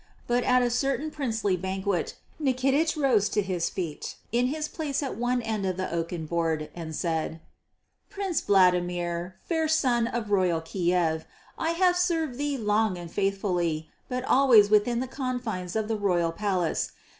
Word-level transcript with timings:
But 0.25 0.43
at 0.43 0.63
a 0.63 0.71
certain 0.71 1.11
princely 1.11 1.55
banquet 1.55 2.15
Nikitich 2.41 2.97
rose 2.97 3.29
to 3.29 3.41
his 3.43 3.69
feet 3.69 4.15
in 4.31 4.47
his 4.47 4.67
place 4.67 5.03
at 5.03 5.15
one 5.15 5.43
end 5.43 5.63
of 5.63 5.77
the 5.77 5.93
oaken 5.93 6.25
board, 6.25 6.71
and 6.73 6.95
said: 6.95 7.39
"Prince 8.09 8.41
Vladimir, 8.41 9.35
Fair 9.47 9.67
Sun 9.67 10.07
of 10.07 10.31
royal 10.31 10.61
Kiev, 10.61 11.25
I 11.55 11.73
have 11.73 11.95
served 11.97 12.39
thee 12.39 12.57
long 12.57 12.97
and 12.97 13.11
faithfully, 13.11 13.91
but 14.09 14.23
always 14.25 14.71
within 14.71 15.01
the 15.01 15.07
confines 15.07 15.75
of 15.75 15.87
the 15.87 15.97
royal 15.97 16.31
palace. 16.31 16.93